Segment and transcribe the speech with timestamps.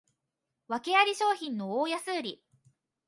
[0.67, 2.43] わけあり商品の大安売り